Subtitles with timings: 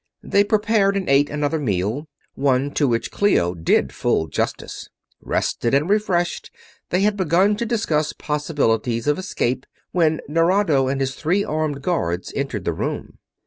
[0.23, 4.89] They prepared and ate another meal, one to which Clio did full justice.
[5.21, 6.49] Rested and refreshed,
[6.89, 12.33] they had begun to discuss possibilities of escape when Nerado and his three armed guards
[12.35, 13.19] entered the room.